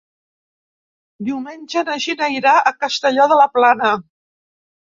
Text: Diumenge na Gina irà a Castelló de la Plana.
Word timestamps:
Diumenge 1.27 1.83
na 1.89 1.97
Gina 2.05 2.31
irà 2.39 2.55
a 2.63 2.75
Castelló 2.85 3.31
de 3.35 3.41
la 3.45 3.49
Plana. 3.59 3.93